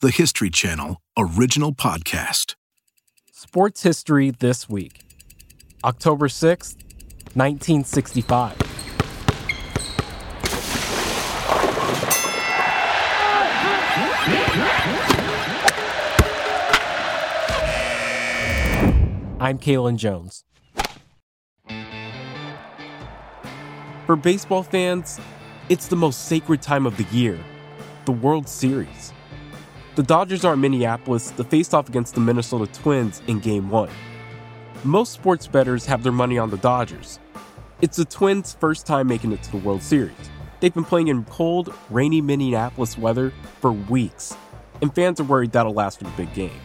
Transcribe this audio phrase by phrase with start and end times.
[0.00, 2.54] the History Channel original podcast.
[3.32, 5.02] Sports history this week
[5.84, 6.76] October 6th,
[7.34, 8.56] 1965.
[19.38, 20.44] I'm Kalen Jones.
[24.06, 25.20] For baseball fans,
[25.68, 27.38] it's the most sacred time of the year
[28.06, 29.12] the World Series.
[29.96, 33.90] The Dodgers are in Minneapolis to face off against the Minnesota Twins in Game 1.
[34.84, 37.18] Most sports bettors have their money on the Dodgers.
[37.82, 40.14] It's the Twins' first time making it to the World Series.
[40.60, 44.36] They've been playing in cold, rainy Minneapolis weather for weeks,
[44.80, 46.60] and fans are worried that'll last for the big game.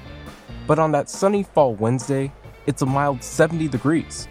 [0.68, 2.32] But on that sunny fall Wednesday,
[2.68, 4.28] it's a mild 70 degrees.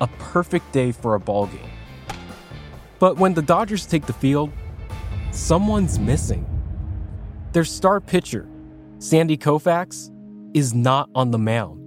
[0.00, 1.70] A perfect day for a ball game.
[2.98, 4.50] But when the Dodgers take the field,
[5.32, 6.46] someone's missing.
[7.52, 8.48] Their star pitcher,
[8.98, 10.10] Sandy Koufax,
[10.54, 11.80] is not on the mound.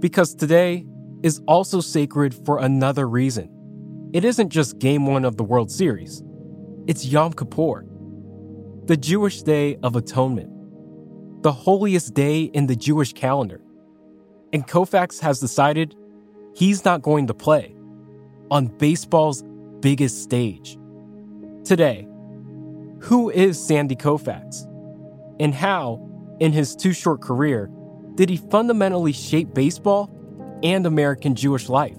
[0.00, 0.86] Because today
[1.22, 3.48] is also sacred for another reason.
[4.12, 6.22] It isn't just game one of the World Series,
[6.86, 7.86] it's Yom Kippur,
[8.84, 10.50] the Jewish Day of Atonement,
[11.42, 13.62] the holiest day in the Jewish calendar
[14.52, 15.94] and Koufax has decided
[16.54, 17.74] he's not going to play
[18.50, 19.42] on baseball's
[19.80, 20.78] biggest stage.
[21.64, 22.06] Today,
[23.00, 24.68] who is Sandy Koufax?
[25.42, 26.00] And how,
[26.38, 27.68] in his too short career,
[28.14, 30.08] did he fundamentally shape baseball
[30.62, 31.98] and American Jewish life?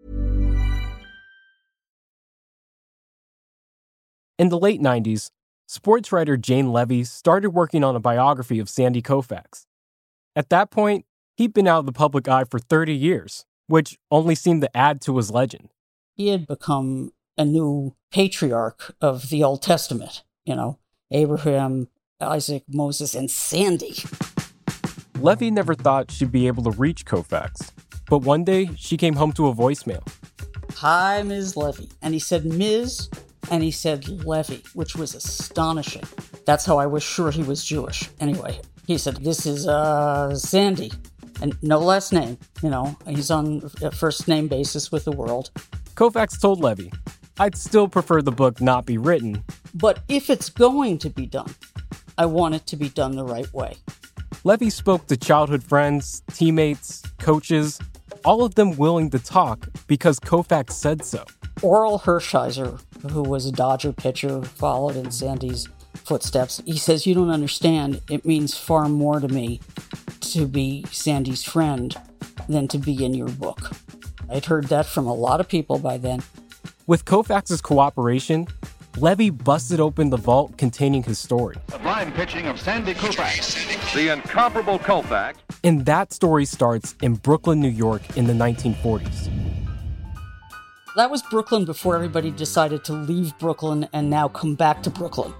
[4.41, 5.29] In the late 90s,
[5.67, 9.67] sports writer Jane Leavy started working on a biography of Sandy Koufax.
[10.35, 14.33] At that point, he'd been out of the public eye for 30 years, which only
[14.33, 15.69] seemed to add to his legend.
[16.15, 20.79] He had become a new patriarch of the Old Testament, you know,
[21.11, 23.93] Abraham, Isaac, Moses, and Sandy.
[25.19, 27.69] Leavy never thought she'd be able to reach Koufax,
[28.09, 30.01] but one day she came home to a voicemail.
[30.77, 31.53] Hi, Ms.
[31.53, 31.91] Leavy.
[32.01, 33.07] And he said, Ms
[33.49, 36.03] and he said Leavy, which was astonishing.
[36.45, 38.09] That's how I was sure he was Jewish.
[38.19, 40.91] Anyway, he said, This is uh, Sandy,
[41.41, 42.37] and no last name.
[42.61, 45.51] You know, he's on a first name basis with the world.
[45.95, 46.91] Koufax told Leavy,
[47.39, 49.43] I'd still prefer the book not be written.
[49.73, 51.53] But if it's going to be done,
[52.17, 53.75] I want it to be done the right way.
[54.43, 57.79] Leavy spoke to childhood friends, teammates, coaches,
[58.25, 61.25] all of them willing to talk because Koufax said so.
[61.61, 66.61] Orel Hershiser, who was a Dodger pitcher, followed in Sandy's footsteps.
[66.65, 68.01] He says, You don't understand.
[68.09, 69.61] It means far more to me
[70.21, 71.95] to be Sandy's friend
[72.47, 73.71] than to be in your book.
[74.29, 76.21] I'd heard that from a lot of people by then.
[76.87, 78.47] With Koufax's cooperation,
[78.97, 81.55] Leavy busted open the vault containing his story.
[81.67, 85.35] The blind pitching of Sandy Koufax, the incomparable Koufax.
[85.63, 89.29] And that story starts in Brooklyn, New York in the 1940s.
[90.93, 95.33] That was Brooklyn before everybody decided to leave Brooklyn and now come back to Brooklyn.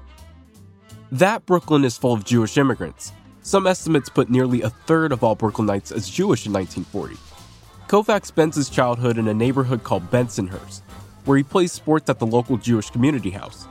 [1.12, 3.12] That Brooklyn is full of Jewish immigrants.
[3.42, 7.18] Some estimates put nearly a third of all Brooklynites as Jewish in 1940.
[7.90, 10.84] Koufax spends his childhood in a neighborhood called Bensonhurst,
[11.26, 13.68] where he plays sports at the local Jewish community house,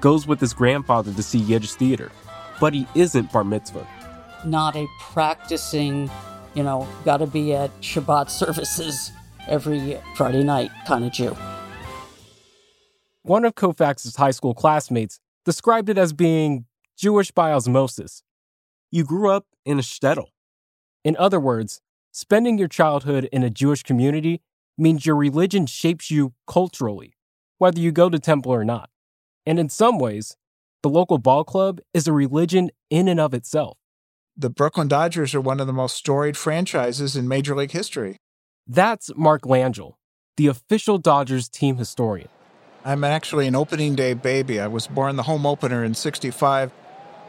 [0.00, 2.10] goes with his grandfather to see Yiddish theater,
[2.58, 3.86] but he isn't bar mitzvah.
[4.46, 6.10] Not a practicing,
[6.54, 9.12] you know, gotta be at Shabbat services
[9.48, 11.36] every Friday night kind of Jew.
[13.22, 18.22] One of Koufax's high school classmates described it as being Jewish by osmosis.
[18.90, 20.26] You grew up in a shtetl.
[21.04, 21.80] In other words,
[22.10, 24.40] spending your childhood in a Jewish community
[24.76, 27.14] means your religion shapes you culturally,
[27.58, 28.90] whether you go to temple or not.
[29.44, 30.36] And in some ways,
[30.82, 33.78] the local ball club is a religion in and of itself.
[34.36, 38.18] The Brooklyn Dodgers are one of the most storied franchises in Major League history.
[38.70, 39.94] That's Mark Langill,
[40.36, 42.28] the official Dodgers team historian.
[42.84, 44.60] I'm actually an opening day baby.
[44.60, 46.70] I was born the home opener in 65.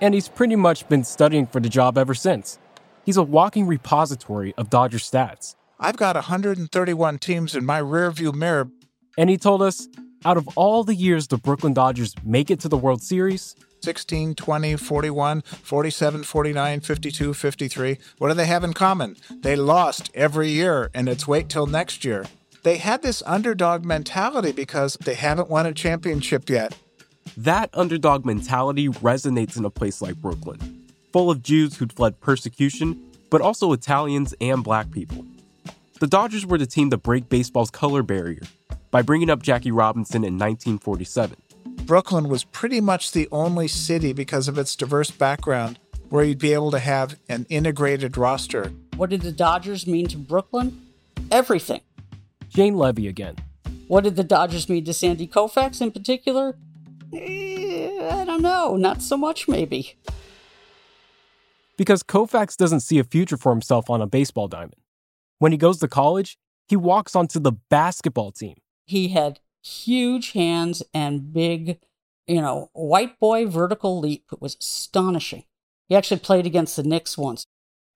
[0.01, 2.59] And he's pretty much been studying for the job ever since.
[3.05, 5.55] He's a walking repository of Dodger stats.
[5.79, 8.69] I've got 131 teams in my rearview mirror.
[9.17, 9.87] And he told us
[10.25, 13.55] out of all the years the Brooklyn Dodgers make it to the World Series,
[13.89, 17.97] 16, 20, 41, 47, 49, 52, 53.
[18.19, 19.15] What do they have in common?
[19.31, 22.27] They lost every year, and it's wait till next year.
[22.61, 26.77] They had this underdog mentality because they haven't won a championship yet.
[27.35, 33.01] That underdog mentality resonates in a place like Brooklyn, full of Jews who'd fled persecution,
[33.31, 35.25] but also Italians and black people.
[35.99, 38.43] The Dodgers were the team to break baseball's color barrier
[38.91, 41.37] by bringing up Jackie Robinson in 1947.
[41.85, 45.79] Brooklyn was pretty much the only city because of its diverse background
[46.09, 48.71] where you'd be able to have an integrated roster.
[48.95, 50.87] What did the Dodgers mean to Brooklyn?
[51.31, 51.81] Everything.
[52.49, 53.35] Jane Leavy again.
[53.87, 56.57] What did the Dodgers mean to Sandy Koufax in particular?
[57.13, 58.75] Eh, I don't know.
[58.75, 59.95] Not so much, maybe.
[61.77, 64.75] Because Koufax doesn't see a future for himself on a baseball diamond.
[65.37, 66.37] When he goes to college,
[66.67, 68.55] he walks onto the basketball team.
[68.85, 71.79] He had huge hands and big,
[72.27, 74.25] you know, white boy vertical leap.
[74.31, 75.43] It was astonishing.
[75.87, 77.45] He actually played against the Knicks once.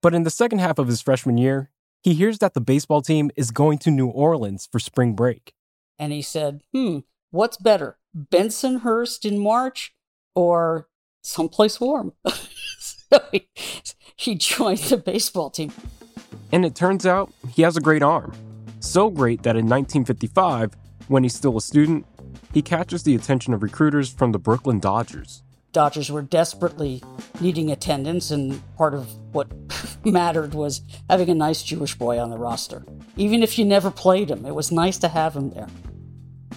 [0.02, 1.70] But in the second half of his freshman year,
[2.02, 5.54] he hears that the baseball team is going to New Orleans for spring break.
[5.98, 6.98] And he said, hmm,
[7.30, 9.94] what's better, Bensonhurst in March
[10.34, 10.88] or
[11.22, 12.12] someplace warm?
[12.78, 13.48] so he,
[14.16, 15.72] he joined the baseball team.
[16.52, 18.32] And it turns out he has a great arm.
[18.80, 20.76] So great that in 1955,
[21.08, 22.06] when he's still a student,
[22.52, 25.42] he catches the attention of recruiters from the Brooklyn Dodgers.
[25.72, 27.02] Dodgers were desperately
[27.40, 29.48] needing attendance, and part of what
[30.04, 32.84] mattered was having a nice Jewish boy on the roster.
[33.16, 35.68] Even if you never played him, it was nice to have him there.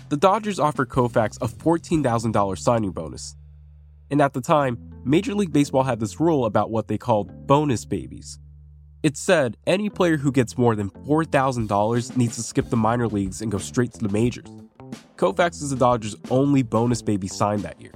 [0.09, 3.35] The Dodgers offered Koufax a $14,000 signing bonus.
[4.09, 7.85] And at the time, Major League Baseball had this rule about what they called bonus
[7.85, 8.39] babies.
[9.03, 13.41] It said any player who gets more than $4,000 needs to skip the minor leagues
[13.41, 14.49] and go straight to the majors.
[15.17, 17.93] Koufax is the Dodgers' only bonus baby signed that year.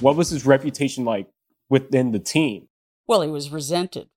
[0.00, 1.28] What was his reputation like
[1.68, 2.68] within the team?
[3.08, 4.08] Well, he was resented.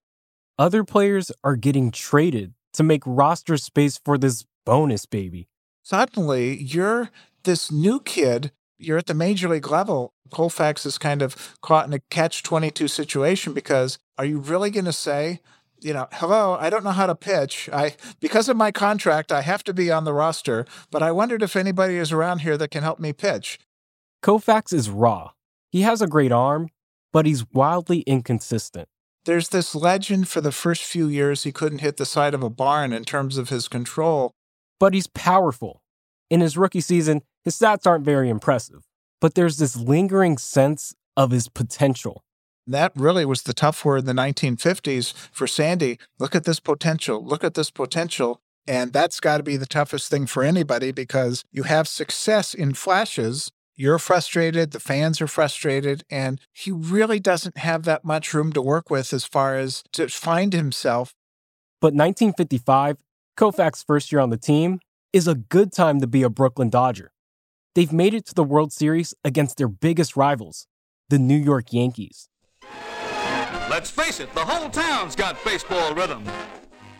[0.58, 5.48] Other players are getting traded to make roster space for this bonus baby.
[5.82, 7.10] Suddenly, you're
[7.44, 10.12] this new kid, you're at the major league level.
[10.30, 14.84] Koufax is kind of caught in a catch 22 situation because are you really going
[14.84, 15.40] to say,
[15.80, 17.68] you know, hello, I don't know how to pitch.
[17.72, 21.42] I because of my contract, I have to be on the roster, but I wondered
[21.42, 23.58] if anybody is around here that can help me pitch.
[24.22, 25.30] Koufax is raw.
[25.70, 26.68] He has a great arm,
[27.12, 28.88] but he's wildly inconsistent.
[29.24, 32.50] There's this legend for the first few years he couldn't hit the side of a
[32.50, 34.32] barn in terms of his control.
[34.78, 35.82] But he's powerful.
[36.30, 38.86] In his rookie season, his stats aren't very impressive,
[39.20, 42.22] but there's this lingering sense of his potential.
[42.66, 45.98] That really was the tough word in the 1950s for Sandy.
[46.18, 47.24] Look at this potential.
[47.24, 48.40] Look at this potential.
[48.66, 52.74] And that's got to be the toughest thing for anybody because you have success in
[52.74, 53.50] flashes.
[53.74, 58.60] You're frustrated, the fans are frustrated, and he really doesn't have that much room to
[58.60, 61.14] work with as far as to find himself.
[61.80, 62.98] But 1955,
[63.38, 64.80] Koufax's first year on the team,
[65.14, 67.10] is a good time to be a Brooklyn Dodger.
[67.76, 70.66] They've made it to the World Series against their biggest rivals,
[71.08, 72.28] the New York Yankees.
[73.70, 76.24] Let's face it, the whole town's got baseball rhythm.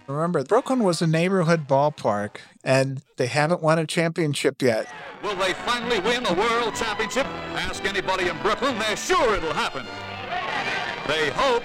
[0.07, 4.87] Remember, Brooklyn was a neighborhood ballpark, and they haven't won a championship yet.
[5.25, 7.27] Will they finally win a world championship?
[7.55, 9.87] Ask anybody in Brooklyn, they're sure it'll happen.
[11.09, 11.65] They hope.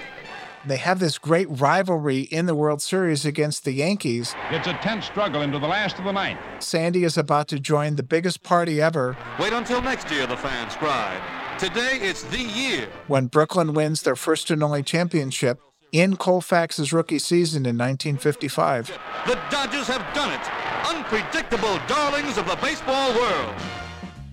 [0.66, 4.34] They have this great rivalry in the World Series against the Yankees.
[4.50, 6.40] It's a tense struggle into the last of the ninth.
[6.58, 10.74] Sandy is about to join the biggest party ever Wait until next year, the fans
[10.74, 11.20] cried.
[11.58, 12.88] Today, it's the year.
[13.06, 15.60] when Brooklyn wins their first and only championship
[15.92, 18.88] in Koufax's rookie season in 1955.
[19.26, 20.88] The Dodgers have done it.
[20.88, 23.54] Unpredictable darlings of the baseball world.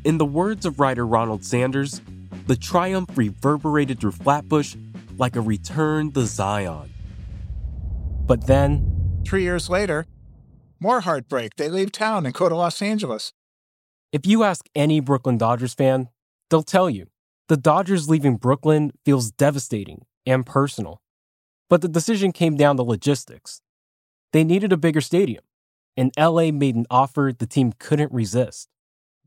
[0.03, 2.01] In the words of writer Ronald Sanders,
[2.47, 4.75] the triumph reverberated through Flatbush
[5.17, 6.91] like a return to Zion.
[8.25, 10.05] But then, Three years later,
[10.79, 11.55] more heartbreak.
[11.55, 13.31] They leave town and go to Los Angeles.
[14.11, 16.09] if you ask any Brooklyn Dodgers fan,
[16.49, 17.07] they'll tell you
[17.47, 21.01] the Dodgers leaving Brooklyn feels devastating and personal.
[21.69, 23.61] But the decision came down to logistics.
[24.33, 25.43] They needed a bigger stadium,
[25.97, 28.67] and LA made an offer the team couldn't resist.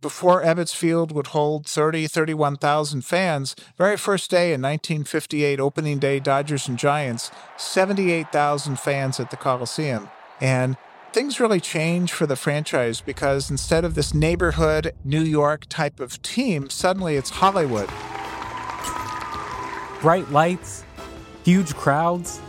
[0.06, 6.20] Before Ebbets Field would hold 30, 31,000 fans, very first day in 1958, opening day,
[6.20, 10.08] Dodgers and Giants, 78,000 fans at the Coliseum.
[10.40, 10.76] And
[11.12, 16.22] things really change for the franchise because instead of this neighborhood New York type of
[16.22, 17.90] team, suddenly it's Hollywood.
[20.00, 20.84] Bright lights,
[21.42, 22.40] huge crowds,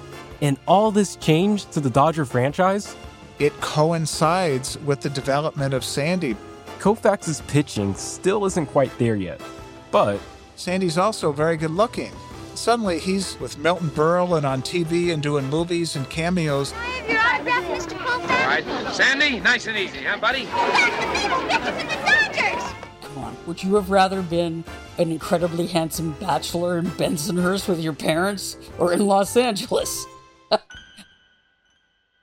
[0.42, 2.96] And all this change to the Dodger franchise?
[3.40, 6.36] It coincides with the development of Sandy.
[6.80, 9.42] Koufax's pitching still isn't quite there yet,
[9.90, 10.20] but
[10.56, 12.12] Sandy's also very good looking.
[12.54, 16.74] Suddenly, he's with Milton Berle and on TV and doing movies and cameos.
[16.74, 17.98] I have your autograph, Mr.
[17.98, 18.30] Koufax.
[18.30, 20.46] All right, Sandy, nice and easy, huh, buddy?
[20.46, 22.74] That's the famous pictures the Dodgers.
[23.02, 23.38] Come on.
[23.48, 24.64] Would you have rather been
[25.00, 30.06] an incredibly handsome bachelor in Bensonhurst with your parents or in Los Angeles?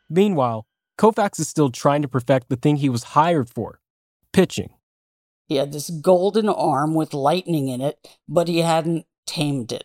[0.08, 3.80] meanwhile, Koufax is still trying to perfect the thing he was hired for
[4.34, 4.74] pitching.
[5.46, 7.96] He had this golden arm with lightning in it,
[8.28, 9.84] but he hadn't tamed it,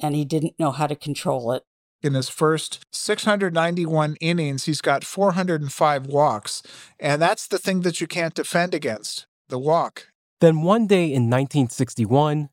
[0.00, 1.62] and he didn't know how to control it.
[2.02, 6.62] In his first 691 innings, he's got 405 walks.
[6.98, 10.08] And that's the thing that you can't defend against the walk.
[10.40, 12.48] Then one day in 1961,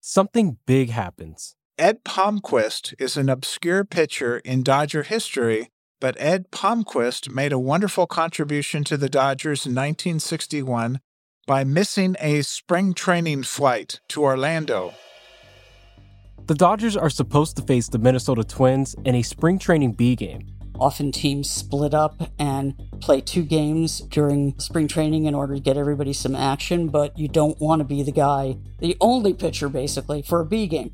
[0.00, 1.56] something big happens.
[1.76, 5.70] Ed Palmquist is an obscure pitcher in Dodger history,
[6.00, 11.00] but Ed Palmquist made a wonderful contribution to the Dodgers in 1961
[11.46, 14.94] by missing a spring training flight to Orlando.
[16.46, 20.46] The Dodgers are supposed to face the Minnesota Twins in a spring training B game.
[20.78, 25.76] Often teams split up and play two games during spring training in order to get
[25.76, 30.20] everybody some action, but you don't want to be the guy, the only pitcher basically,
[30.22, 30.92] for a B game.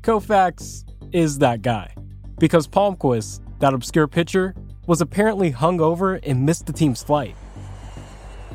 [0.00, 1.94] Koufax is that guy.
[2.38, 4.54] Because Palmquist, that obscure pitcher,
[4.86, 7.34] was apparently hungover and missed the team's flight.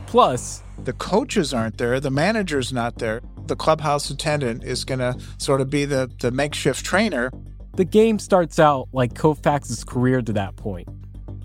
[0.08, 3.22] Plus, The coaches aren't there, the manager's not there.
[3.48, 7.32] The clubhouse attendant is going to sort of be the, the makeshift trainer.
[7.76, 10.88] the game starts out like Koufax's career to that point.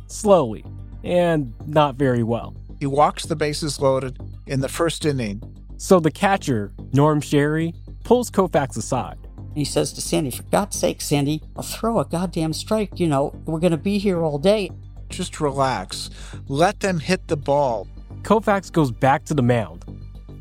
[0.06, 0.64] Slowly,
[1.04, 2.54] and not very well.
[2.80, 5.42] He walks the bases loaded in the first inning.
[5.76, 7.74] So the catcher, Norm Sherry,
[8.04, 9.18] pulls Koufax aside.
[9.58, 12.98] He says to Sandy, For God's sake, Sandy, I'll throw a goddamn strike.
[13.00, 14.70] You know, we're going to be here all day.
[15.08, 16.10] Just relax.
[16.48, 17.88] Let them hit the ball.
[18.22, 19.84] Koufax goes back to the mound,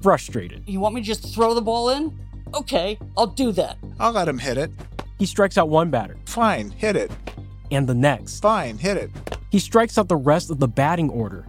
[0.02, 0.64] frustrated.
[0.68, 2.18] You want me to just throw the ball in?
[2.54, 3.78] Okay, I'll do that.
[4.00, 4.72] I'll let him hit it.
[5.20, 7.12] He strikes out one batter, Fine, hit it.
[7.72, 8.40] and the next.
[8.40, 9.12] Fine, hit it.
[9.52, 11.48] He strikes out the rest of the batting order.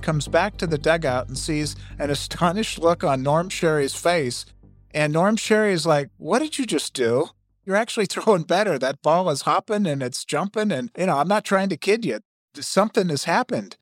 [0.00, 4.46] Comes back to the dugout and sees an astonished look on Norm Sherry's face.
[4.92, 7.28] And Norm Sherry is like, What did you just do?
[7.64, 8.78] You're actually throwing better.
[8.78, 10.72] That ball is hopping and it's jumping.
[10.72, 12.20] And, you know, I'm not trying to kid you.
[12.54, 13.76] Something has happened.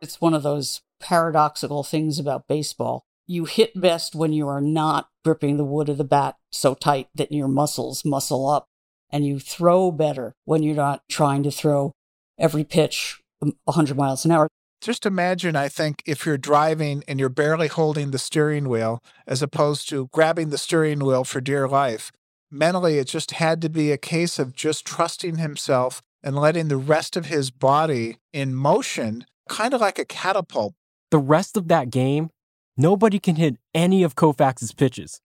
[0.00, 3.04] It's one of those paradoxical things about baseball.
[3.26, 7.08] You hit best when you are not gripping the wood of the bat so tight
[7.14, 8.66] that your muscles muscle up,
[9.10, 11.92] and you throw better when you're not trying to throw
[12.38, 14.48] every pitch um, 100 miles an hour.
[14.80, 19.42] Just imagine, I think, if you're driving and you're barely holding the steering wheel as
[19.42, 22.10] opposed to grabbing the steering wheel for dear life.
[22.50, 26.78] Mentally, it just had to be a case of just trusting himself and letting the
[26.78, 30.74] rest of his body in motion, kind of like a catapult.
[31.10, 32.30] The rest of that game,
[32.76, 35.20] nobody can hit any of Koufax's pitches.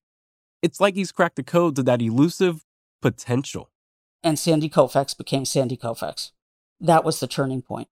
[0.62, 2.66] It's like he's cracked the code to that elusive
[3.02, 3.70] potential.
[4.22, 6.32] And Sandy Koufax became Sandy Koufax.
[6.82, 7.88] That was the turning point.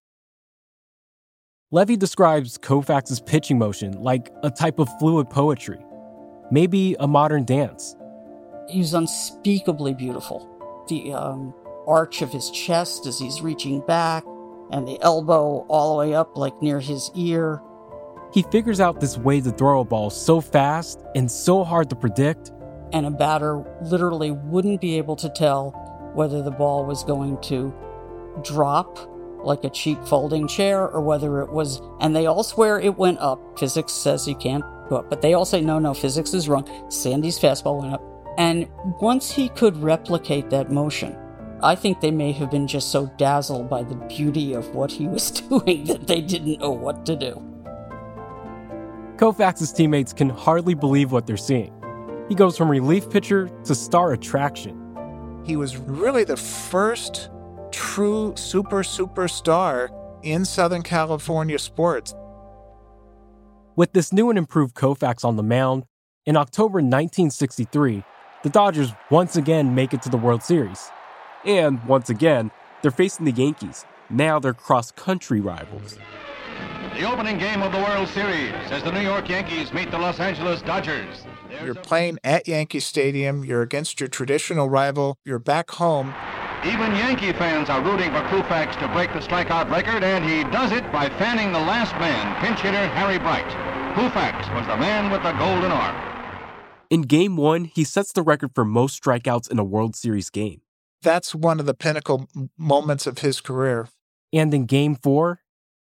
[1.74, 5.84] Leavy describes Koufax's pitching motion like a type of fluid poetry,
[6.52, 7.96] maybe a modern dance.
[8.68, 10.48] He's unspeakably beautiful.
[10.88, 11.52] The um,
[11.88, 14.24] arch of his chest as he's reaching back,
[14.70, 17.60] and the elbow all the way up, like near his ear.
[18.32, 21.96] He figures out this way to throw a ball so fast and so hard to
[21.96, 22.52] predict.
[22.92, 25.70] And a batter literally wouldn't be able to tell
[26.14, 27.74] whether the ball was going to
[28.44, 29.10] drop
[29.44, 31.80] like a cheap folding chair or whether it was.
[32.00, 33.58] And they all swear it went up.
[33.58, 36.68] Physics says you can't go up, but they all say no, no, physics is wrong.
[36.90, 38.02] Sandy's fastball went up.
[38.36, 38.68] And
[39.00, 41.16] once he could replicate that motion,
[41.62, 45.06] I think they may have been just so dazzled by the beauty of what he
[45.06, 47.42] was doing that they didn't know what to do.
[49.16, 51.72] Koufax's teammates can hardly believe what they're seeing.
[52.28, 54.80] He goes from relief pitcher to star attraction.
[55.44, 57.30] He was really the first
[57.74, 59.88] true super superstar
[60.22, 62.14] in Southern California sports.
[63.76, 65.84] With this new and improved Koufax on the mound,
[66.24, 68.04] in October 1963,
[68.44, 70.90] the Dodgers once again make it to the World Series.
[71.44, 72.50] And once again,
[72.80, 73.84] they're facing the Yankees.
[74.08, 75.98] Now they're cross country rivals.
[76.94, 80.20] The opening game of the World Series as the New York Yankees meet the Los
[80.20, 81.24] Angeles Dodgers.
[81.48, 86.14] There's You're playing at Yankee Stadium, you're against your traditional rival, you're back home.
[86.66, 90.72] Even Yankee fans are rooting for Koufax to break the strikeout record, and he does
[90.72, 93.44] it by fanning the last man, pinch hitter Harry Bright.
[93.94, 95.94] Koufax was the man with the golden arm.
[96.88, 100.62] In game one, he sets the record for most strikeouts in a World Series game
[101.02, 103.88] That's one of the pinnacle moments of his career.
[104.32, 105.40] And in game four,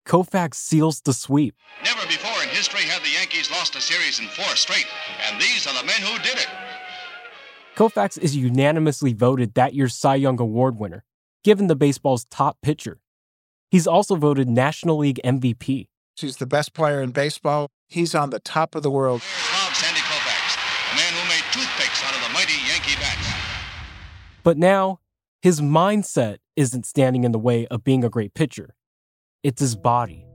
[0.08, 1.56] Koufax seals the sweep.
[1.84, 4.86] Never before in history have the Yankees lost a series in four straight,
[5.28, 6.48] and these are the men who did it.
[7.78, 11.04] Koufax is unanimously voted that year's Cy Young Award winner,
[11.44, 13.00] given the baseball's top pitcher.
[13.70, 15.86] He's also voted National League MVP.
[16.16, 17.68] He's the best player in baseball.
[17.88, 19.22] He's on the top of the world.
[19.22, 23.28] Bob Sandy Koufax, the man who made toothpicks out of the mighty Yankee bats.
[24.42, 25.00] But now,
[25.44, 28.74] his mindset isn't standing in the way of being a great pitcher.
[29.44, 30.26] It's his body.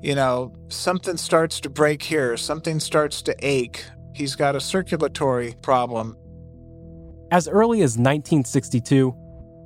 [0.00, 3.84] You know, something starts to break here, something starts to ache.
[4.16, 6.16] He's got a circulatory problem.
[7.30, 9.14] As early as 1962,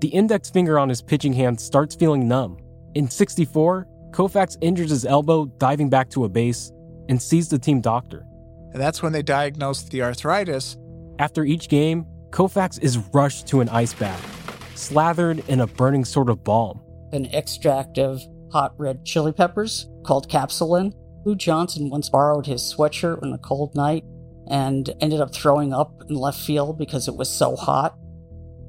[0.00, 2.58] the index finger on his pitching hand starts feeling numb.
[2.96, 6.72] In 64, Koufax injures his elbow diving back to a base
[7.08, 8.26] and sees the team doctor.
[8.72, 10.76] And that's when they diagnosed the arthritis.
[11.20, 16.28] After each game, Koufax is rushed to an ice bath, slathered in a burning sort
[16.28, 16.80] of balm.
[17.12, 20.92] An extract of hot red chili peppers called Capsolin.
[21.24, 24.04] Lou Johnson once borrowed his sweatshirt on a cold night
[24.50, 27.96] and ended up throwing up in left field because it was so hot.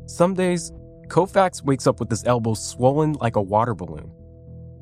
[0.05, 0.71] Some days,
[1.07, 4.11] Koufax wakes up with his elbow swollen like a water balloon.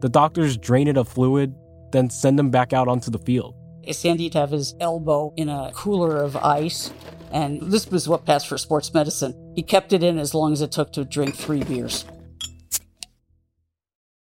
[0.01, 1.55] The doctors drain it of fluid,
[1.91, 3.55] then send him back out onto the field.
[3.91, 6.91] Sandy'd have his elbow in a cooler of ice,
[7.31, 9.53] and this was what passed for sports medicine.
[9.55, 12.05] He kept it in as long as it took to drink three beers.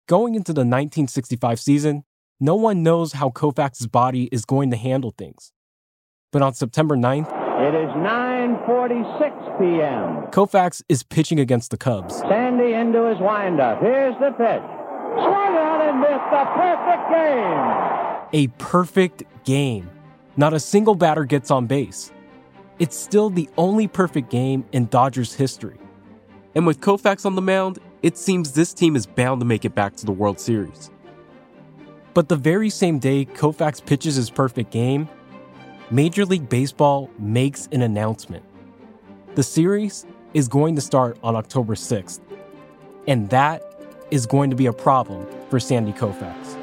[0.06, 2.04] Going into the 1965 season,
[2.40, 5.52] no one knows how Koufax's body is going to handle things.
[6.30, 10.30] But on September 9th, it is 9:46 p.m.
[10.30, 12.18] Koufax is pitching against the Cubs.
[12.18, 13.80] Sandy into his windup.
[13.80, 14.62] Here's the pitch.
[15.14, 18.44] Swung on and missed the perfect game.
[18.44, 19.88] A perfect game.
[20.37, 22.12] Not a single batter gets on base.
[22.78, 25.78] It's still the only perfect game in Dodgers history.
[26.54, 29.75] And with Koufax on the mound, it seems this team is bound to make it
[29.75, 30.90] back to the World Series.
[32.12, 35.08] But the very same day Koufax pitches his perfect game,
[35.90, 38.44] Major League Baseball makes an announcement.
[39.36, 42.20] The series is going to start on October 6th,
[43.06, 43.62] and that
[44.10, 46.56] is going to be a problem for Sandy Koufax.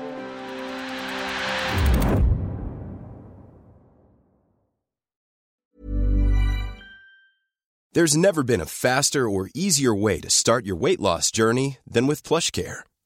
[7.93, 12.05] There's never been a faster or easier way to start your weight loss journey than
[12.05, 12.81] with PlushCare.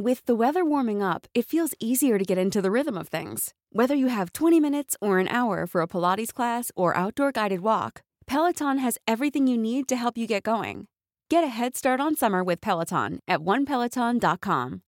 [0.00, 3.52] With the weather warming up, it feels easier to get into the rhythm of things.
[3.70, 7.60] Whether you have 20 minutes or an hour for a Pilates class or outdoor guided
[7.60, 10.86] walk, Peloton has everything you need to help you get going.
[11.28, 14.80] Get a head start on summer with Peloton at onepeloton.com.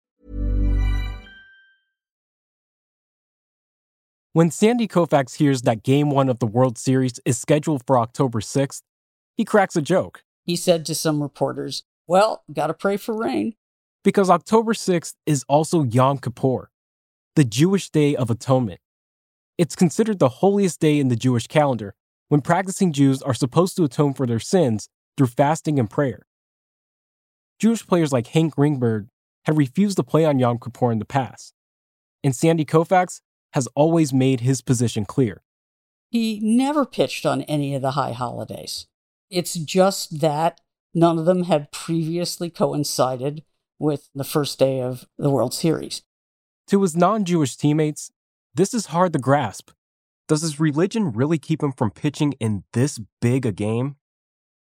[4.32, 8.40] When Sandy Koufax hears that Game 1 of the World Series is scheduled for October
[8.40, 8.82] 6th,
[9.36, 10.24] he cracks a joke.
[10.46, 13.56] He said to some reporters, Well, gotta pray for rain.
[14.04, 16.72] Because October 6th is also Yom Kippur,
[17.36, 18.80] the Jewish Day of Atonement.
[19.60, 21.94] It's considered the holiest day in the Jewish calendar
[22.30, 26.26] when practicing Jews are supposed to atone for their sins through fasting and prayer.
[27.60, 29.08] Jewish players like Hank Greenberg
[29.46, 31.54] had refused to play on Yom Kippur in the past,
[32.24, 33.22] and Sandy Koufax
[33.54, 35.44] has always made his position clear.
[36.10, 38.88] He never pitched on any of the high holidays.
[39.30, 40.60] It's just that
[40.94, 43.44] none of them had previously coincided
[43.82, 46.04] with the first day of the World Series.
[46.68, 48.12] To his non Jewish teammates,
[48.54, 49.72] this is hard to grasp.
[50.28, 53.98] Does his religion really keep him from pitching in this big a game?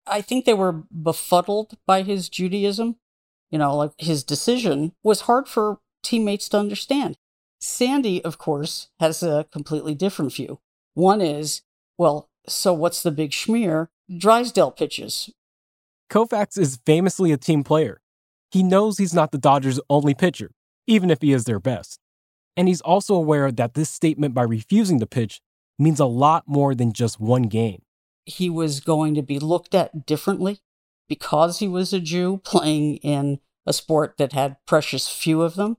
[0.05, 2.97] I think they were befuddled by his Judaism.
[3.49, 7.17] You know, like his decision was hard for teammates to understand.
[7.59, 10.59] Sandy, of course, has a completely different view.
[10.93, 11.61] One is,
[11.97, 13.87] well, so what's the big schmear?
[14.15, 15.31] Drysdale pitches.
[16.11, 18.01] Koufax is famously a team player.
[18.51, 20.51] He knows he's not the Dodgers' only pitcher,
[20.87, 21.99] even if he is their best.
[22.57, 25.41] And he's also aware that this statement by refusing to pitch
[25.77, 27.81] means a lot more than just one game.
[28.25, 30.59] He was going to be looked at differently
[31.07, 35.77] because he was a Jew playing in a sport that had precious few of them.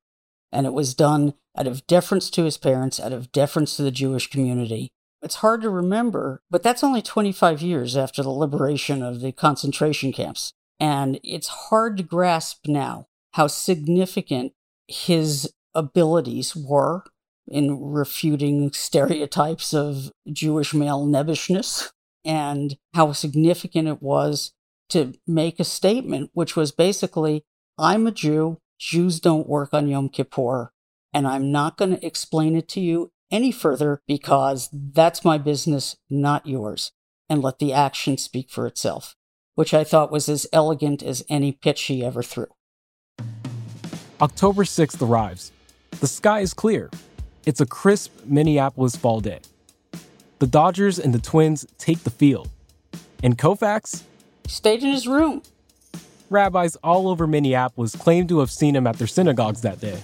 [0.53, 3.91] And it was done out of deference to his parents, out of deference to the
[3.91, 4.91] Jewish community.
[5.23, 10.13] It's hard to remember, but that's only 25 years after the liberation of the concentration
[10.13, 10.53] camps.
[10.79, 14.53] And it's hard to grasp now how significant
[14.89, 17.05] his abilities were
[17.49, 21.93] in refuting stereotypes of Jewish male nebbishness
[22.25, 24.53] and how significant it was
[24.89, 27.45] to make a statement, which was basically,
[27.79, 30.73] I'm a Jew, Jews don't work on Yom Kippur,
[31.13, 35.97] and I'm not going to explain it to you any further because that's my business,
[36.11, 36.93] not yours,
[37.29, 39.17] and let the action speak for itself,
[39.57, 42.47] which I thought was as elegant as any pitch he ever threw.
[44.21, 45.51] October 6th arrives.
[45.99, 46.91] The sky is clear.
[47.45, 49.41] It's a crisp Minneapolis fall day.
[50.39, 52.49] The Dodgers and the Twins take the field.
[53.23, 54.03] And Koufax?
[54.47, 55.43] Stayed in his room.
[56.29, 59.99] Rabbis all over Minneapolis claim to have seen him at their synagogues that day.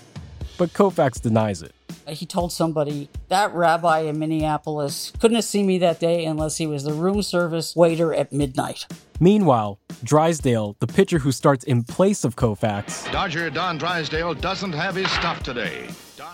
[0.57, 1.75] But Koufax denies it.
[2.07, 6.57] Uh, he told somebody that rabbi in Minneapolis couldn't have seen me that day unless
[6.57, 8.87] he was the room service waiter at midnight.
[9.21, 14.97] Meanwhile, Drysdale, the pitcher who starts in place of Koufax, Dodger Don Drysdale doesn't have
[14.97, 15.89] his stuff today.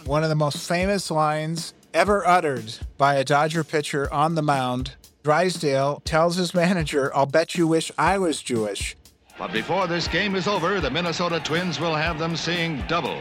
[0.05, 4.95] One of the most famous lines ever uttered by a Dodger pitcher on the mound.
[5.23, 8.97] Drysdale tells his manager, I'll bet you wish I was Jewish.
[9.39, 13.21] But before this game is over, the Minnesota Twins will have them seeing double.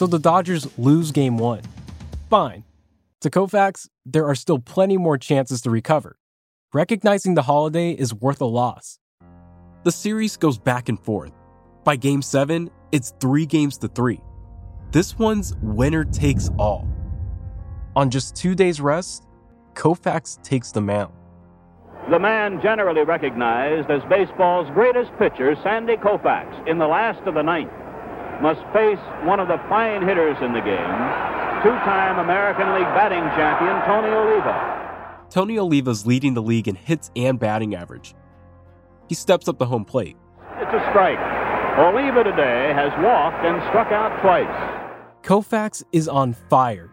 [0.00, 1.60] So the Dodgers lose game one.
[2.30, 2.64] Fine.
[3.20, 6.16] To Koufax, there are still plenty more chances to recover.
[6.72, 8.98] Recognizing the holiday is worth a loss.
[9.84, 11.32] The series goes back and forth.
[11.84, 14.22] By game seven, it's three games to three.
[14.90, 16.88] This one's winner takes all.
[17.94, 19.26] On just two days' rest,
[19.74, 21.12] Koufax takes the mound.
[22.10, 27.42] The man generally recognized as baseball's greatest pitcher, Sandy Koufax, in the last of the
[27.42, 27.70] ninth,
[28.40, 30.92] must face one of the fine hitters in the game,
[31.62, 35.26] two-time American League batting champion Tony Oliva.
[35.28, 38.14] Tony Oliva's leading the league in hits and batting average.
[39.08, 40.16] He steps up the home plate.
[40.56, 41.18] It's a strike.
[41.78, 44.46] Oliva today has walked and struck out twice.
[45.22, 46.90] Koufax is on fire.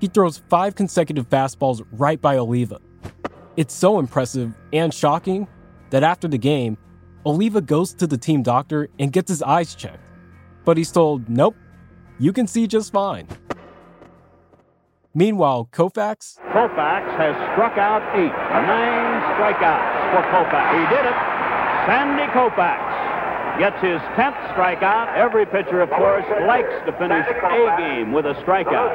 [0.00, 2.80] He throws five consecutive fastballs right by Oliva.
[3.56, 5.48] It's so impressive and shocking
[5.90, 6.78] that after the game,
[7.24, 10.05] Oliva goes to the team doctor and gets his eyes checked.
[10.66, 11.54] But he's told, nope,
[12.18, 13.28] you can see just fine.
[15.14, 16.36] Meanwhile, Koufax.
[16.52, 18.34] Koufax has struck out eight.
[18.34, 20.66] Nine strikeouts for Koufax.
[20.74, 21.16] He did it.
[21.86, 22.82] Sandy Koufax
[23.60, 25.14] gets his 10th strikeout.
[25.14, 28.92] Every pitcher, of course, likes to finish a game with a strikeout.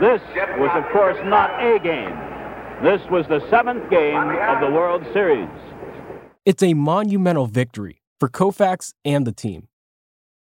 [0.00, 0.20] This
[0.58, 2.12] was, of course, not a game.
[2.82, 5.48] This was the seventh game of the World Series.
[6.44, 9.68] It's a monumental victory for Koufax and the team.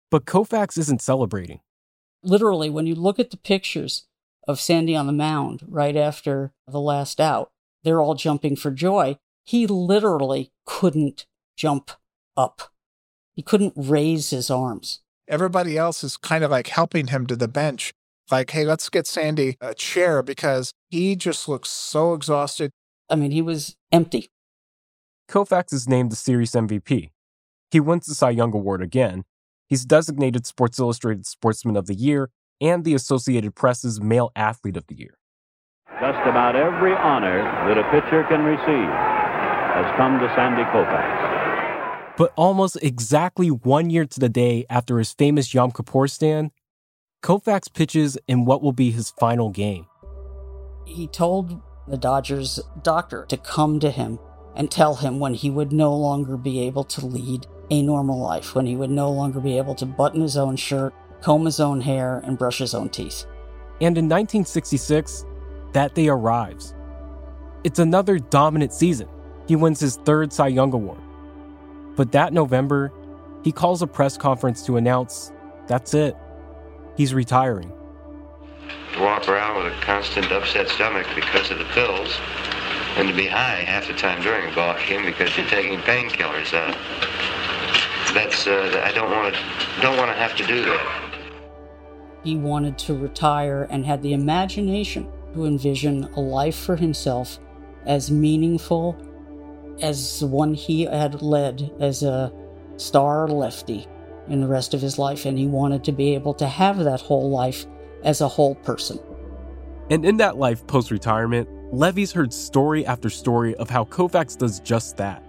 [0.10, 1.60] But Koufax isn't celebrating.
[2.24, 4.06] Literally, when you look at the pictures
[4.48, 7.52] of Sandy on the mound right after the last out,
[7.84, 9.17] they're all jumping for joy.
[9.43, 11.91] He literally couldn't jump
[12.36, 12.74] up.
[13.36, 15.02] He couldn't raise his arms.
[15.28, 17.93] Everybody else is kind of like helping him to the bench.
[18.32, 22.72] Like, hey, let's get Sandy a chair because he just looks so exhausted.
[23.10, 24.30] I mean, he was empty.
[25.30, 27.12] Koufax is named the series MVP.
[27.72, 29.24] He wins the Cy Young Award again.
[29.68, 32.30] He's designated Sports Illustrated Sportsman of the Year
[32.62, 35.18] and the Associated Press's Male Athlete of the Year.
[36.00, 38.90] Just about every honor that a pitcher can receive
[39.76, 42.16] has come to Sandy Koufax.
[42.18, 46.52] But almost exactly one year to the day after his famous Yom Kippur stand,
[47.22, 49.86] Koufax pitches in what will be his final game.
[50.86, 54.18] He told the Dodgers doctor to come to him
[54.56, 58.56] and tell him when he would no longer be able to lead a normal life,
[58.56, 61.82] when he would no longer be able to button his own shirt, comb his own
[61.82, 63.26] hair, and brush his own teeth.
[63.82, 65.26] And in 1966,
[65.74, 66.74] that day arrives.
[67.64, 69.08] It's another dominant season.
[69.48, 71.02] He wins his third Cy Young Award.
[71.96, 72.92] But that November,
[73.44, 75.32] he calls a press conference to announce
[75.68, 76.16] that's it.
[76.96, 77.72] He's retiring.
[78.94, 82.18] To walk around with a constant upset stomach because of the pills,
[82.96, 86.54] and to be high half the time during a ball game because you're taking painkillers.
[86.54, 86.74] Uh,
[88.18, 91.04] that's uh, I don't want to don't want to have to do that.
[92.24, 97.40] He wanted to retire and had the imagination to envision a life for himself
[97.86, 98.98] as meaningful
[99.82, 102.34] as the one he had led as a
[102.78, 103.88] star lefty
[104.28, 107.00] in the rest of his life, and he wanted to be able to have that
[107.00, 107.66] whole life
[108.04, 109.00] as a whole person.
[109.90, 114.60] And in that life post retirement, Leavy's heard story after story of how Koufax does
[114.60, 115.24] just that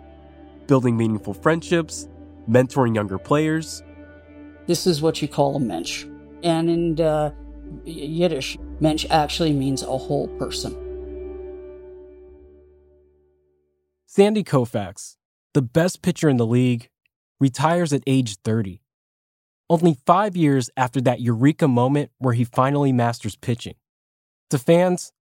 [0.66, 2.08] building meaningful friendships,
[2.48, 3.82] mentoring younger players.
[4.66, 6.04] This is what you call a mensch.
[6.42, 7.32] And in uh,
[7.84, 10.76] Yiddish, mensch actually means a whole person.
[14.06, 15.16] Sandy Koufax,
[15.54, 16.88] the the best pitcher in the league,
[17.40, 18.80] retires at age 30.
[19.68, 23.74] Only five years after that eureka moment where he finally masters pitching.
[24.50, 25.12] To fans,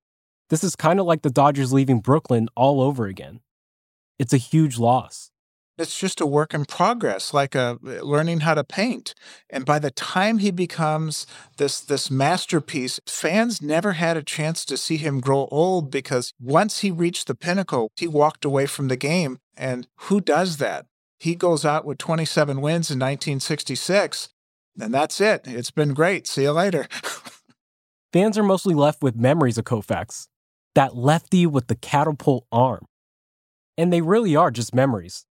[0.49, 3.39] this is kind of like the Dodgers leaving Brooklyn all over again.
[4.19, 5.31] It's a huge loss.
[5.77, 9.13] It's just a work in progress, like a, learning how to paint.
[9.47, 14.77] And by the time he becomes this this masterpiece, fans never had a chance to
[14.77, 18.95] see him grow old because once he reached the pinnacle, he walked away from the
[18.95, 19.37] game.
[19.55, 20.87] And who does that?
[21.19, 24.29] He goes out with 27 wins in 1966,
[24.79, 25.41] and that's it.
[25.45, 26.25] It's been great.
[26.27, 26.87] See you later.
[28.13, 30.27] Fans are mostly left with memories of Koufax,
[30.73, 32.85] that lefty with the catapult arm.
[33.77, 35.26] And they really are just memories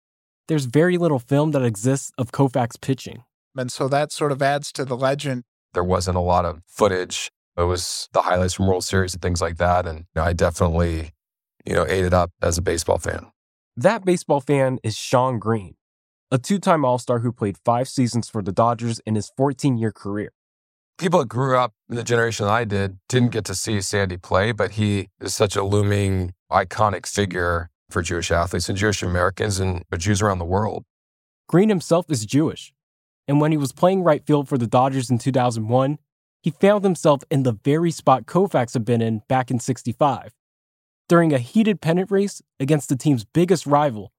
[0.48, 3.24] there's very little film that exists of Koufax pitching.
[3.56, 5.44] And so that sort of adds to the legend.
[5.72, 7.30] There wasn't a lot of footage.
[7.56, 9.86] It was the highlights from World Series and things like that.
[9.86, 11.12] And I definitely,
[11.64, 13.26] you know, ate it up as a baseball fan.
[13.76, 15.74] That baseball fan is Shawn Green,
[16.30, 19.78] a two time All Star who played five seasons for the Dodgers in his 14
[19.78, 20.32] year career.
[20.96, 24.16] People that grew up in the generation that I did didn't get to see Sandy
[24.16, 29.58] play, but he is such a looming, iconic figure for Jewish athletes and Jewish Americans
[29.58, 30.84] and Jews around the world.
[31.48, 32.74] Green himself is Jewish.
[33.26, 35.98] And when he was playing right field for the Dodgers in 2001,
[36.42, 40.34] he found himself in the very spot Koufax had been in back in 65.
[41.08, 44.12] During a heated pennant race against the team's biggest rival,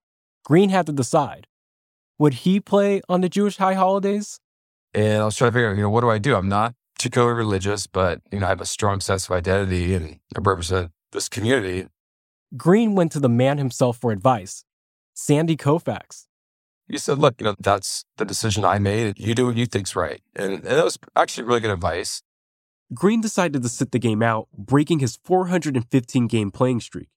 [0.44, 1.48] Green had to decide
[2.18, 4.40] would he play on the Jewish high holidays?
[4.94, 6.36] And I was trying to figure out, you know, what do I do?
[6.36, 10.20] I'm not particularly religious, but, you know, I have a strong sense of identity and
[10.34, 11.88] I represent this community.
[12.56, 14.64] Green went to the man himself for advice,
[15.14, 16.26] Sandy Koufax.
[16.88, 19.20] He said, Look, you know, that's the decision I made.
[19.20, 20.22] You do what you think's right.
[20.36, 22.22] And, and that was actually really good advice.
[22.94, 27.10] Green decided to sit the game out, breaking his 415 game playing streak.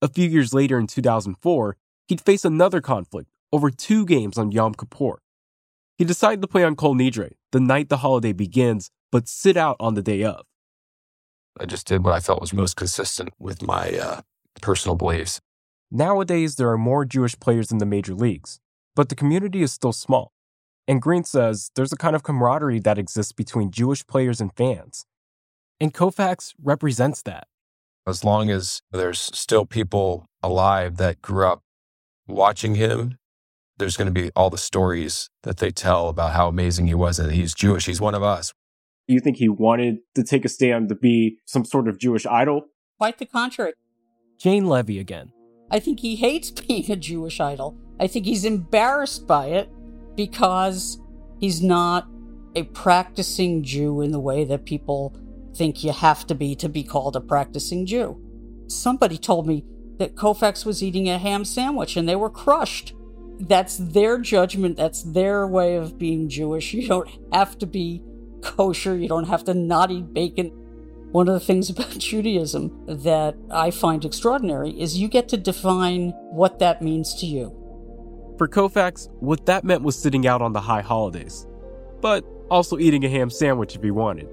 [0.00, 4.74] A few years later in 2004, he'd face another conflict over two games on Yom
[4.74, 5.20] Kippur.
[5.98, 9.76] He decided to play on Kol Nidre, the night the holiday begins, but sit out
[9.80, 10.46] on the day of.
[11.58, 14.20] I just did what I felt was most consistent with my uh,
[14.60, 15.40] personal beliefs.
[15.90, 18.60] Nowadays, there are more Jewish players in the major leagues,
[18.94, 20.32] but the community is still small.
[20.86, 25.04] And Green says there's a kind of camaraderie that exists between Jewish players and fans.
[25.80, 27.46] And Koufax represents that.
[28.06, 31.62] As long as there's still people alive that grew up
[32.26, 33.18] watching him,
[33.78, 37.18] there's going to be all the stories that they tell about how amazing he was
[37.18, 37.86] and he's Jewish.
[37.86, 38.52] He's one of us.
[39.06, 42.66] You think he wanted to take a stand to be some sort of Jewish idol?
[42.98, 43.72] Quite the contrary.
[44.40, 45.32] Jane Leavy again.
[45.70, 47.76] I think he hates being a Jewish idol.
[48.00, 49.70] I think he's embarrassed by it
[50.16, 50.98] because
[51.38, 52.08] he's not
[52.56, 55.14] a practicing Jew in the way that people
[55.54, 58.18] think you have to be to be called a practicing Jew.
[58.66, 59.64] Somebody told me
[59.98, 62.94] that Koufax was eating a ham sandwich and they were crushed.
[63.38, 66.72] That's their judgment, that's their way of being Jewish.
[66.80, 68.02] You don't have to be
[68.40, 70.50] kosher, you don't have to not eat bacon.
[71.12, 76.10] One of the things about Judaism that I find extraordinary is you get to define
[76.30, 77.56] what that means to you.
[78.38, 81.46] For Koufax, what that meant was sitting out on the high holidays,
[82.00, 84.28] but also eating a ham sandwich if he wanted.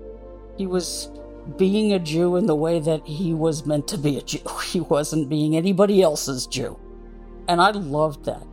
[0.57, 1.11] He was
[1.57, 4.39] being a Jew in the way that he was meant to be a Jew.
[4.65, 6.77] He wasn't being anybody else's Jew.
[7.47, 8.45] And I loved that.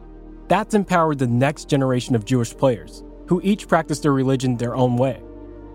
[0.48, 4.96] That's empowered the next generation of Jewish players, who each practice their religion their own
[4.96, 5.22] way.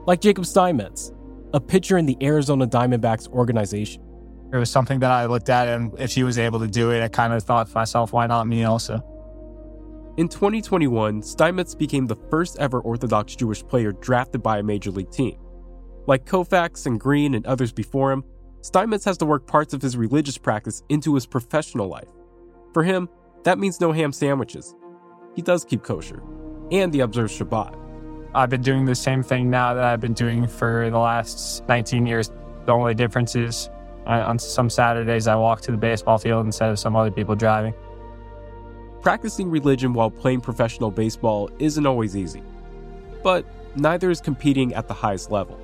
[0.05, 1.11] Like Jacob Steinmetz,
[1.53, 4.03] a pitcher in the Arizona Diamondbacks organization.
[4.51, 7.03] It was something that I looked at, and if he was able to do it,
[7.03, 9.03] I kind of thought to myself, why not me also?
[10.17, 15.11] In 2021, Steinmetz became the first ever Orthodox Jewish player drafted by a major league
[15.11, 15.39] team.
[16.07, 18.23] Like Koufax and Green and others before him,
[18.61, 22.09] Steinmetz has to work parts of his religious practice into his professional life.
[22.73, 23.07] For him,
[23.43, 24.75] that means no ham sandwiches.
[25.35, 26.21] He does keep kosher,
[26.71, 27.78] and he observes Shabbat.
[28.33, 32.05] I've been doing the same thing now that I've been doing for the last 19
[32.05, 32.31] years.
[32.65, 33.69] The only difference is
[34.05, 37.35] uh, on some Saturdays I walk to the baseball field instead of some other people
[37.35, 37.73] driving.
[39.01, 42.43] Practicing religion while playing professional baseball isn't always easy,
[43.23, 45.59] but neither is competing at the highest level.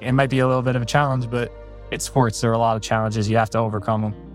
[0.00, 1.52] It might be a little bit of a challenge, but
[1.90, 2.40] it's sports.
[2.40, 3.30] There are a lot of challenges.
[3.30, 4.27] You have to overcome them.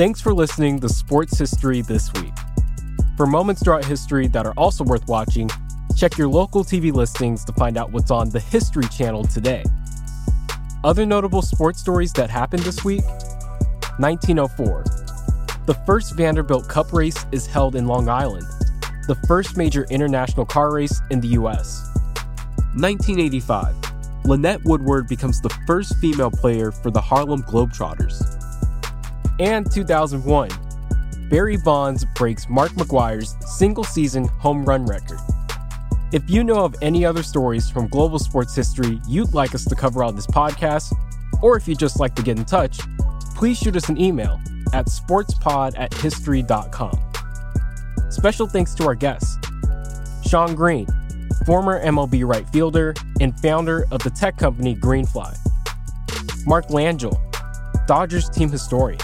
[0.00, 2.32] Thanks for listening to Sports History This Week.
[3.18, 5.50] For moments throughout history that are also worth watching,
[5.94, 9.62] check your local TV listings to find out what's on the History Channel today.
[10.84, 13.04] Other notable sports stories that happened this week
[13.98, 14.84] 1904.
[15.66, 18.46] The first Vanderbilt Cup race is held in Long Island.
[19.06, 21.90] the first major international car race in the US.
[22.74, 23.76] 1985,
[24.24, 28.29] Lynette Woodward becomes the first female player for the Harlem Globetrotters.
[29.40, 30.50] And 2001,
[31.30, 35.18] Barry Bonds breaks Mark McGwire's single season home run record.
[36.12, 39.74] If you know of any other stories from global sports history you'd like us to
[39.74, 40.92] cover on this podcast,
[41.40, 42.80] or if you'd just like to get in touch,
[43.34, 44.38] please shoot us an email
[44.74, 47.00] at sportspod at history.com.
[48.10, 49.38] Special thanks to our guests
[50.28, 50.86] Shawn Green,
[51.46, 55.34] former MLB right fielder and founder of the tech company Greenfly,
[56.46, 57.18] Mark Langill,
[57.86, 59.00] Dodgers team historian,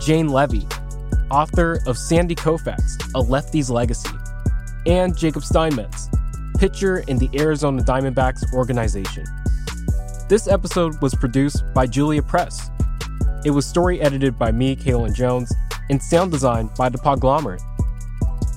[0.00, 0.66] Jane Leavy,
[1.30, 4.10] author of Sandy Koufax, A Lefty's Legacy,
[4.86, 6.08] and Jacob Steinmetz,
[6.58, 9.24] pitcher in the Arizona Diamondbacks organization.
[10.28, 12.70] This episode was produced by Julia Press.
[13.44, 15.52] It was story edited by me, Kaylin Jones,
[15.90, 17.62] and sound designed by The Podglomerate.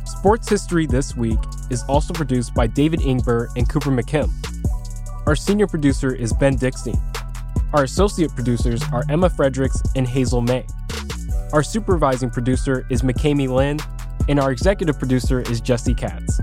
[0.07, 4.31] Sports History This Week is also produced by David Ingber and Cooper McKim.
[5.27, 6.99] Our senior producer is Ben Dickstein.
[7.73, 10.65] Our associate producers are Emma Fredericks and Hazel May.
[11.53, 13.79] Our supervising producer is McKamey Lynn,
[14.27, 16.41] and our executive producer is Jesse Katz.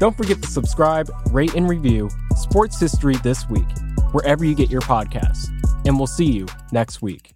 [0.00, 3.68] Don't forget to subscribe, rate, and review Sports History This Week,
[4.12, 5.48] wherever you get your podcasts.
[5.84, 7.35] And we'll see you next week.